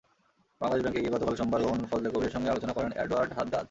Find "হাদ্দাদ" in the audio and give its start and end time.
3.37-3.59